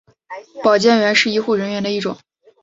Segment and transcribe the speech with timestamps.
[0.63, 2.17] 保健员是医护人员的一种。